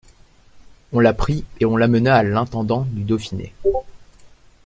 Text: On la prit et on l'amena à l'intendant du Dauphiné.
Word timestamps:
On 0.93 0.99
la 0.99 1.13
prit 1.13 1.45
et 1.59 1.65
on 1.65 1.77
l'amena 1.77 2.15
à 2.15 2.23
l'intendant 2.23 2.87
du 2.89 3.03
Dauphiné. 3.03 3.53